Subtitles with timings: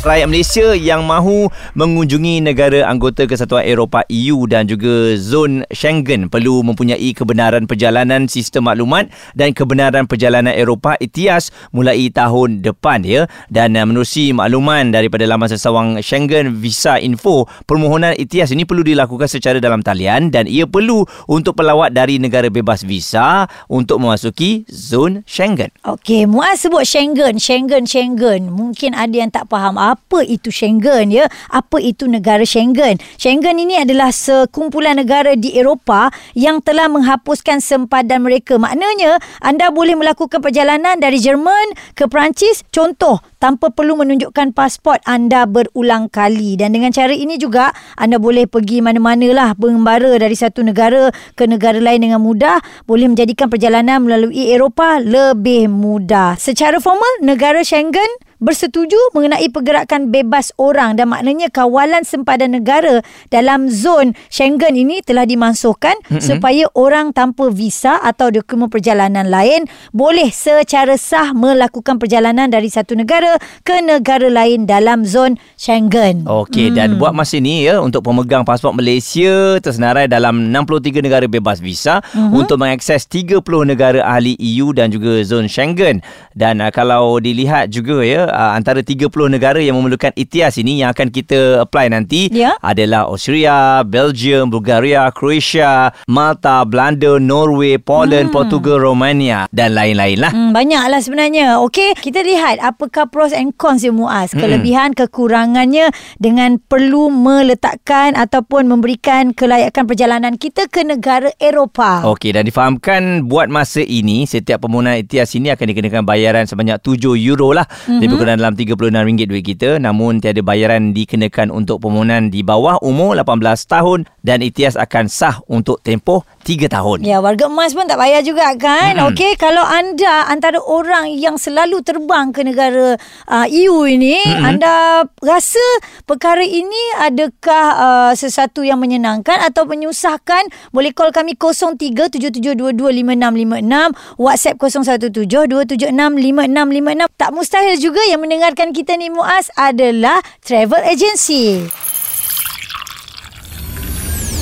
[0.00, 6.64] rakyat Malaysia yang mahu mengunjungi negara anggota Kesatuan Eropah EU dan juga zon Schengen perlu
[6.64, 13.76] mempunyai kebenaran perjalanan sistem maklumat dan kebenaran perjalanan Eropah ETIAS mulai tahun depan ya dan
[13.76, 19.60] uh, menerusi makluman daripada laman sesawang Schengen Visa Info permohonan ETIAS ini perlu dilakukan secara
[19.60, 25.68] dalam talian dan ia perlu untuk pelawat dari negara bebas visa untuk memasuki zon Schengen.
[25.84, 28.48] Okey, Muaz sebut Schengen, Schengen, Schengen.
[28.48, 31.26] Mungkin ada yang tak faham apa itu Schengen ya?
[31.50, 33.02] Apa itu negara Schengen?
[33.18, 38.54] Schengen ini adalah sekumpulan negara di Eropah yang telah menghapuskan sempadan mereka.
[38.54, 42.62] Maknanya anda boleh melakukan perjalanan dari Jerman ke Perancis.
[42.70, 46.54] Contoh tanpa perlu menunjukkan pasport anda berulang kali.
[46.54, 51.48] Dan dengan cara ini juga anda boleh pergi mana-mana lah mengembara dari satu negara ke
[51.48, 52.62] negara lain dengan mudah.
[52.86, 56.36] Boleh menjadikan perjalanan melalui Eropah lebih mudah.
[56.38, 63.68] Secara formal negara Schengen bersetuju mengenai pergerakan bebas orang dan maknanya kawalan sempadan negara dalam
[63.68, 66.24] zon Schengen ini telah dimasukkan mm-hmm.
[66.24, 72.96] supaya orang tanpa visa atau dokumen perjalanan lain boleh secara sah melakukan perjalanan dari satu
[72.96, 76.24] negara ke negara lain dalam zon Schengen.
[76.24, 76.74] Okey mm.
[76.80, 82.00] dan buat masa ini ya untuk pemegang pasport Malaysia tersenarai dalam 63 negara bebas visa
[82.00, 82.32] mm-hmm.
[82.32, 86.00] untuk mengakses 30 negara ahli EU dan juga zon Schengen
[86.32, 90.94] dan uh, kalau dilihat juga ya uh, antara 30 negara yang memerlukan ETIAS ini yang
[90.94, 92.56] akan kita apply nanti yeah.
[92.62, 98.34] adalah Austria, Belgium, Bulgaria, Croatia, Malta, Belanda, Norway, Poland, hmm.
[98.34, 100.32] Portugal, Romania dan lain-lain lah.
[100.32, 101.60] Hmm, banyaklah sebenarnya.
[101.60, 104.32] Okey, kita lihat apakah pros and cons ya Muaz.
[104.32, 104.40] Hmm.
[104.40, 112.06] Kelebihan, kekurangannya dengan perlu meletakkan ataupun memberikan kelayakan perjalanan kita ke negara Eropah.
[112.06, 117.16] Okey, dan difahamkan buat masa ini setiap permohonan ETIAS ini akan dikenakan bayaran sebanyak 7
[117.18, 117.66] euro lah.
[117.66, 118.00] Mm-hmm.
[118.00, 123.16] Lebih kurang dalam RM36 duit kita namun tiada bayaran dikenakan untuk permohonan di bawah umur
[123.16, 127.00] 18 tahun dan ITIAS akan sah untuk tempoh 3 tahun.
[127.04, 128.92] Ya, warga emas pun tak payah juga kan?
[128.96, 129.08] Mm-hmm.
[129.16, 132.96] Okey, kalau anda antara orang yang selalu terbang ke negara
[133.28, 134.44] uh, EU ini, mm-hmm.
[134.44, 135.64] anda rasa
[136.04, 140.44] perkara ini adakah uh, sesuatu yang menyenangkan atau menyusahkan?
[140.72, 147.08] Boleh call kami 0377225656, WhatsApp 0172765656.
[147.16, 151.70] Tak mustahil juga yang mendengarkan kita ni Muaz adalah travel agency.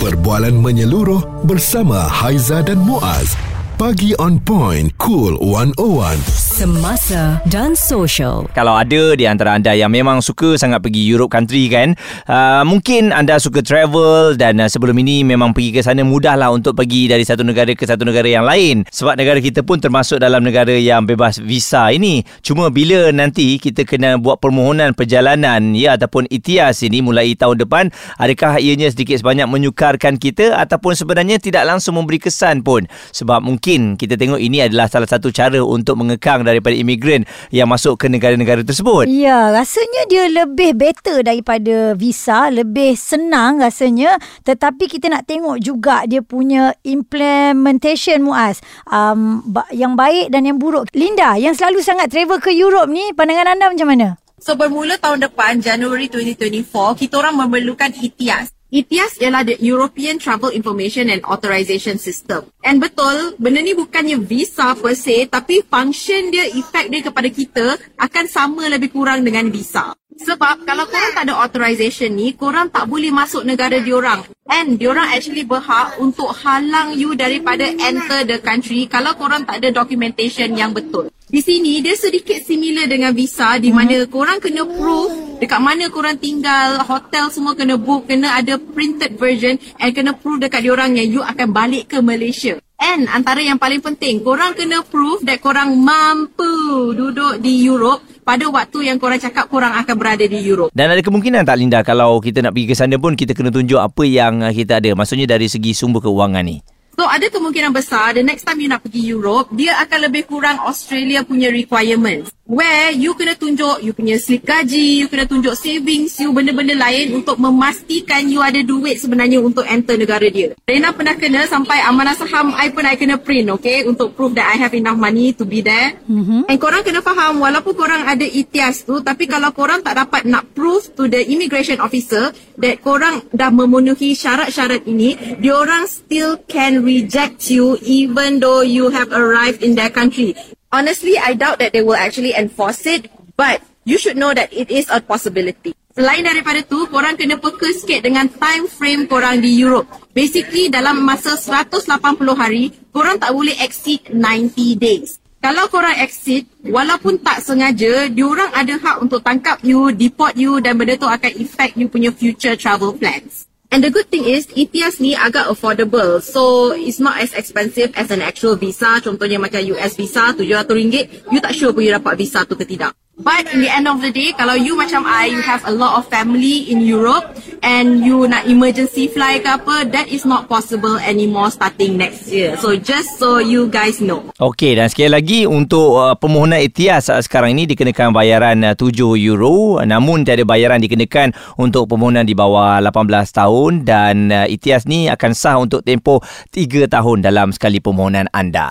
[0.00, 3.36] Perbualan menyeluruh bersama Haiza dan Muaz.
[3.76, 8.50] Pagi on point, cool 101 semasa dan social.
[8.50, 11.94] Kalau ada di antara anda yang memang suka sangat pergi Europe country kan,
[12.26, 16.74] uh, mungkin anda suka travel dan uh, sebelum ini memang pergi ke sana mudahlah untuk
[16.74, 18.82] pergi dari satu negara ke satu negara yang lain.
[18.90, 22.26] Sebab negara kita pun termasuk dalam negara yang bebas visa ini.
[22.42, 27.94] Cuma bila nanti kita kena buat permohonan perjalanan ya ataupun ETIAS ini mulai tahun depan,
[28.18, 32.90] adakah ianya sedikit sebanyak menyukarkan kita ataupun sebenarnya tidak langsung memberi kesan pun?
[33.14, 38.00] Sebab mungkin kita tengok ini adalah salah satu cara untuk mengekang daripada imigran yang masuk
[38.00, 39.04] ke negara-negara tersebut.
[39.08, 44.16] Ya, rasanya dia lebih better daripada visa, lebih senang rasanya.
[44.44, 48.64] Tetapi kita nak tengok juga dia punya implementation Muaz.
[48.88, 50.88] Um, yang baik dan yang buruk.
[50.96, 54.08] Linda, yang selalu sangat travel ke Europe ni, pandangan anda macam mana?
[54.38, 58.57] So bermula tahun depan, Januari 2024, kita orang memerlukan ETIAS.
[58.68, 62.52] ETIAS ialah the European Travel Information and Authorization System.
[62.60, 67.80] And betul, benda ni bukannya visa per se, tapi function dia, efek dia kepada kita
[67.96, 69.96] akan sama lebih kurang dengan visa.
[70.18, 74.26] Sebab kalau korang tak ada authorization ni, korang tak boleh masuk negara diorang.
[74.50, 79.70] And diorang actually berhak untuk halang you daripada enter the country kalau korang tak ada
[79.70, 81.12] documentation yang betul.
[81.28, 84.12] Di sini dia sedikit similar dengan visa di mana mm-hmm.
[84.12, 89.60] korang kena proof dekat mana korang tinggal, hotel semua kena book, kena ada printed version
[89.76, 92.56] and kena proof dekat diorang yang you akan balik ke Malaysia.
[92.80, 98.44] And antara yang paling penting, korang kena proof that korang mampu duduk di Europe pada
[98.52, 100.68] waktu yang korang cakap korang akan berada di Europe.
[100.76, 103.80] Dan ada kemungkinan tak Linda kalau kita nak pergi ke sana pun kita kena tunjuk
[103.80, 104.92] apa yang kita ada.
[104.92, 106.60] Maksudnya dari segi sumber keuangan ni.
[106.98, 110.60] So ada kemungkinan besar the next time you nak pergi Europe, dia akan lebih kurang
[110.60, 112.34] Australia punya requirements.
[112.48, 117.20] Where you kena tunjuk you punya slip gaji, you kena tunjuk savings you, benda-benda lain
[117.20, 120.56] untuk memastikan you ada duit sebenarnya untuk enter negara dia.
[120.64, 124.48] Rena pernah kena sampai amanah saham I pun I kena print, okay, untuk prove that
[124.48, 126.00] I have enough money to be there.
[126.08, 126.48] Mm-hmm.
[126.48, 130.48] And korang kena faham, walaupun korang ada ITIAS tu, tapi kalau korang tak dapat nak
[130.56, 137.52] prove to the immigration officer that korang dah memenuhi syarat-syarat ini, diorang still can reject
[137.52, 140.32] you even though you have arrived in their country.
[140.68, 143.08] Honestly, I doubt that they will actually enforce it,
[143.40, 145.72] but you should know that it is a possibility.
[145.96, 149.88] Selain daripada tu, korang kena peka sikit dengan time frame korang di Europe.
[150.12, 151.88] Basically, dalam masa 180
[152.36, 155.16] hari, korang tak boleh exceed 90 days.
[155.40, 160.76] Kalau korang exit, walaupun tak sengaja, diorang ada hak untuk tangkap you, deport you dan
[160.76, 163.47] benda tu akan affect you punya future travel plans.
[163.68, 166.24] And the good thing is, ETS ni agak affordable.
[166.24, 168.96] So, it's not as expensive as an actual visa.
[169.04, 171.28] Contohnya macam US visa, RM700.
[171.28, 172.96] You tak sure pun you dapat visa tu ke tidak.
[173.18, 175.98] But in the end of the day, kalau you macam I, you have a lot
[175.98, 177.34] of family in Europe
[177.66, 182.54] and you nak emergency fly ke apa, that is not possible anymore starting next year.
[182.62, 184.30] So just so you guys know.
[184.38, 188.94] Okey dan sekali lagi untuk uh, permohonan ETIAS uh, sekarang ini dikenakan bayaran uh, 7
[189.18, 195.10] euro namun tiada bayaran dikenakan untuk permohonan di bawah 18 tahun dan uh, ETIAS ni
[195.10, 196.22] akan sah untuk tempoh
[196.54, 198.70] 3 tahun dalam sekali permohonan anda.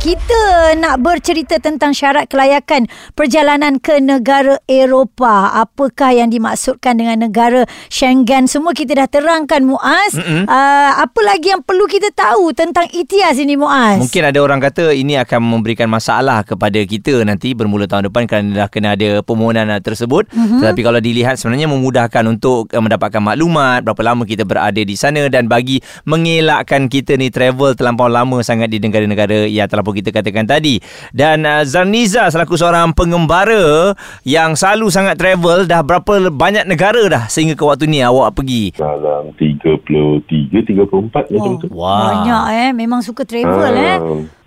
[0.00, 5.60] Kita nak bercerita tentang syarat kelayakan perjalanan ke negara Eropah.
[5.60, 8.48] Apakah yang dimaksudkan dengan negara Schengen?
[8.48, 10.16] Semua kita dah terangkan Muaz.
[10.16, 14.00] Uh, apa lagi yang perlu kita tahu tentang ITIAS ini Muaz?
[14.00, 18.64] Mungkin ada orang kata ini akan memberikan masalah kepada kita nanti bermula tahun depan kerana
[18.64, 20.32] dah kena ada permohonan tersebut.
[20.32, 20.64] Uh-huh.
[20.64, 25.28] Tetapi kalau dilihat sebenarnya memudahkan untuk uh, mendapatkan maklumat berapa lama kita berada di sana
[25.28, 30.14] dan bagi mengelakkan kita ni travel terlampau lama sangat di negara-negara yang telah pun kita
[30.14, 30.78] katakan tadi.
[31.10, 33.92] Dan uh, Zarniza selaku seorang pengembara
[34.22, 38.70] yang selalu sangat travel dah berapa banyak negara dah sehingga ke waktu ni awak pergi?
[38.78, 40.22] Dalam 33,
[40.54, 41.66] 34 macam tu.
[41.74, 41.98] Wah.
[42.14, 42.70] Banyak eh.
[42.70, 43.98] Memang suka travel Ah, eh.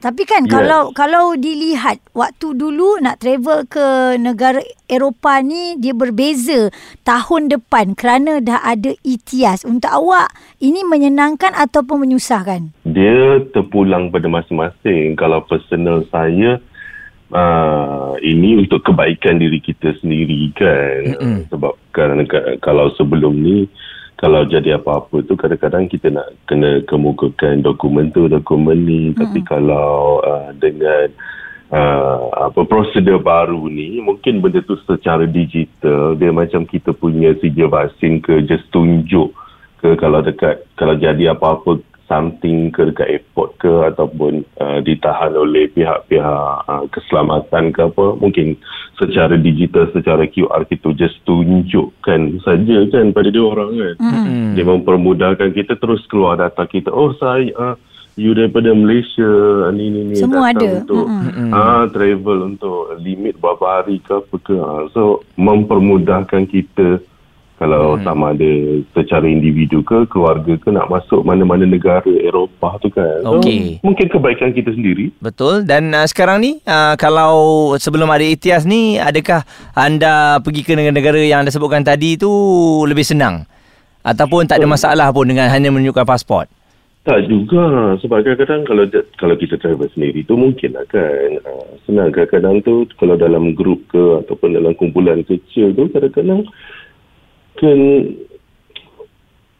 [0.03, 0.51] Tapi kan Yes.
[0.51, 4.59] kalau kalau dilihat waktu dulu nak travel ke negara
[4.91, 6.67] Eropah ni dia berbeza
[7.07, 9.63] tahun depan kerana dah ada ITIAS.
[9.63, 12.75] Untuk awak ini menyenangkan ataupun menyusahkan?
[12.83, 15.15] Dia terpulang pada masing-masing.
[15.15, 16.59] Kalau personal saya,
[17.31, 20.99] uh, ini untuk kebaikan diri kita sendiri kan.
[21.15, 21.37] Mm-hmm.
[21.47, 22.27] Sebab kadang
[22.59, 23.71] kalau sebelum ni,
[24.23, 29.11] kalau jadi apa-apa tu kadang-kadang kita nak kena kemukakan dokumen tu, dokumen ni.
[29.11, 29.19] Mm-hmm.
[29.19, 31.11] Tapi kalau uh, dengan
[31.67, 37.67] uh, apa prosedur baru ni mungkin benda tu secara digital dia macam kita punya sijil
[37.67, 39.35] vaksin ke just tunjuk
[39.83, 45.71] ke kalau dekat kalau jadi apa-apa something ke dekat airport ke ataupun uh, ditahan oleh
[45.71, 48.59] pihak-pihak uh, keselamatan ke apa mungkin
[48.99, 54.53] secara digital secara QR kita just tunjukkan saja kan pada dia orang kan mm.
[54.59, 57.75] dia mempermudahkan kita terus keluar data kita oh saya uh,
[58.13, 59.25] you daripada Malaysia
[59.73, 60.79] ni ni ni Semua datang ada.
[60.85, 61.49] untuk Mm-mm.
[61.49, 67.01] ah travel untuk limit berapa hari ke apa ke ah, so mempermudahkan kita
[67.63, 68.03] kalau hmm.
[68.03, 68.51] sama ada
[68.91, 73.23] secara individu ke keluarga ke nak masuk mana-mana negara Eropah tu kan.
[73.23, 73.79] So, Okey.
[73.79, 75.15] mungkin kebaikan kita sendiri.
[75.23, 75.63] Betul.
[75.63, 81.23] Dan uh, sekarang ni uh, kalau sebelum ada ITIAS ni adakah anda pergi ke negara-negara
[81.23, 82.27] yang anda sebutkan tadi tu
[82.83, 83.47] lebih senang?
[84.03, 86.51] Ataupun tak ada masalah pun dengan hanya menunjukkan pasport?
[87.07, 87.95] Tak juga.
[88.03, 88.83] Sebab kadang-kadang kalau
[89.15, 91.39] kalau kita travel sendiri tu mungkin lah kan.
[91.47, 92.11] Uh, senang.
[92.11, 96.43] Kadang-kadang tu kalau dalam grup ke ataupun dalam kumpulan kecil tu kadang-kadang
[97.57, 97.79] kan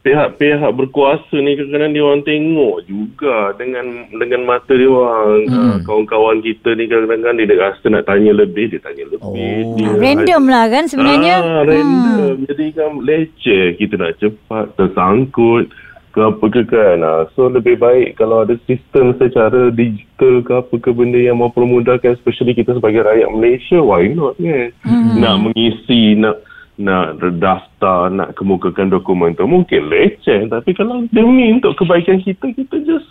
[0.04, 5.56] pihak-pihak berkuasa ni kadang-kadang dia orang tengok juga dengan dengan mata dia orang hmm.
[5.56, 9.32] uh, kawan-kawan kita ni kadang-kadang dia rasa nak tanya lebih dia tanya lebih Oh.
[9.80, 11.40] dia Random lah kan sebenarnya.
[11.40, 12.44] ah, random hmm.
[12.52, 15.72] jadi kan leceh kita nak cepat tersangkut
[16.12, 20.74] ke apa ke kan ah, so lebih baik kalau ada sistem secara digital ke apa
[20.84, 25.16] ke benda yang mempermudahkan especially kita sebagai rakyat Malaysia why not kan hmm.
[25.16, 31.78] nak mengisi nak nak daftar nak kemukakan dokumen tu mungkin leceh tapi kalau demi untuk
[31.78, 33.06] kebaikan kita kita just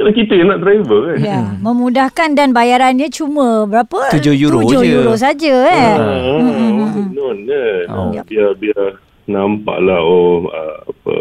[0.00, 4.08] Yalah kita yang nak driver kan Ya, memudahkan dan bayarannya cuma berapa?
[4.08, 4.96] 7 euro 7 je.
[4.96, 5.92] euro saja eh.
[5.92, 7.84] Ah, non kan.
[7.92, 8.08] Oh.
[8.08, 8.24] Oh.
[8.24, 8.96] Biar biar
[9.28, 11.14] nampaklah oh uh, apa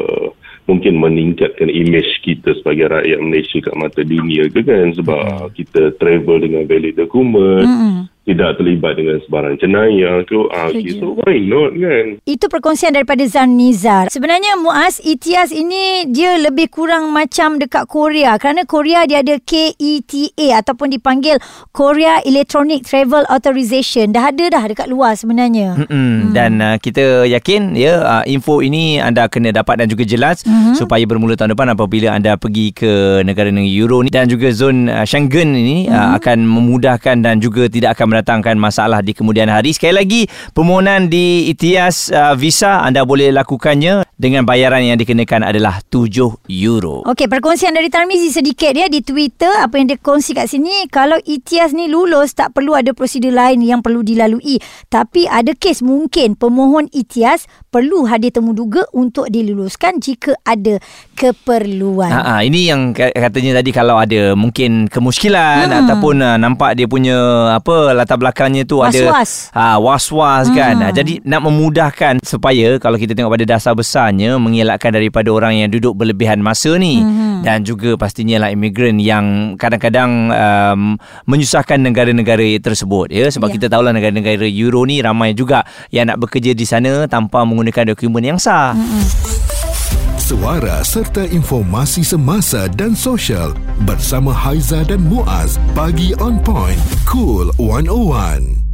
[0.72, 5.50] mungkin meningkatkan image kita sebagai rakyat Malaysia kat mata dunia ke kan sebab hmm.
[5.60, 7.66] kita travel dengan valid dokumen.
[7.68, 7.96] Mm-mm.
[8.30, 13.26] Tidak terlibat dengan sebarang jenayah ke ah, okay, so why not kan Itu perkongsian daripada
[13.26, 14.14] Zan Nizar.
[14.14, 18.38] Sebenarnya Muaz, ETIAS ini dia lebih kurang macam dekat Korea.
[18.38, 21.42] Kerana Korea dia ada KETA ataupun dipanggil
[21.74, 24.14] Korea Electronic Travel Authorization.
[24.14, 25.80] Dah ada dah dekat luar sebenarnya.
[25.80, 25.90] Mm-mm.
[25.90, 26.32] Hmm.
[26.36, 30.76] Dan uh, kita yakin ya uh, info ini anda kena dapat dan juga jelas mm-hmm.
[30.78, 35.04] supaya bermula tahun depan apabila anda pergi ke negara-negara Euro ni dan juga zon uh,
[35.08, 35.96] Schengen ini mm-hmm.
[35.96, 39.72] uh, akan memudahkan dan juga tidak akan mendatangkan masalah di kemudian hari.
[39.72, 40.22] Sekali lagi
[40.52, 46.12] permohonan di ITIAS uh, visa anda boleh lakukannya dengan bayaran yang dikenakan adalah 7
[46.46, 47.08] euro.
[47.08, 51.16] Okey, perkongsian dari Tarmizi sedikit ya di Twitter apa yang dia kongsi kat sini kalau
[51.18, 56.36] ETIAS ni lulus tak perlu ada prosedur lain yang perlu dilalui tapi ada kes mungkin
[56.36, 60.84] pemohon ETIAS perlu hadir temu duga untuk diluluskan jika ada
[61.16, 62.10] keperluan.
[62.10, 65.80] Ha, ha, ini yang ka- katanya tadi kalau ada mungkin kemuskilan Hmm.
[65.80, 67.16] ataupun uh, nampak dia punya
[67.54, 69.54] apa latar belakangnya tu Was-was.
[69.54, 70.76] ada ha, was-was kan.
[70.76, 70.86] Hmm.
[70.90, 73.72] Ha, jadi nak memudahkan supaya kalau kita tengok pada dasar
[74.10, 77.46] besarnya mengelakkan daripada orang yang duduk berlebihan masa ni Hmm.
[77.46, 80.82] dan juga pastinya lah imigran yang kadang-kadang um,
[81.30, 83.56] menyusahkan negara-negara tersebut ya sebab Ya.
[83.56, 85.62] kita tahulah negara-negara Euro ni ramai juga
[85.94, 88.74] yang nak bekerja di sana tanpa menggunakan dokumen yang sah.
[88.74, 89.06] Hmm.
[90.20, 93.54] Suara serta informasi semasa dan sosial
[93.86, 95.58] bersama Haiza dan Muaz.
[95.74, 96.78] Pagi on point.
[97.06, 98.69] Cool 101.